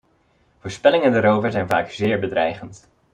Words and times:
Voorspellingen 0.59 1.11
daarover 1.11 1.51
zijn 1.51 1.67
vaak 1.67 1.89
zeer 1.91 2.19
bedreigend. 2.19 2.87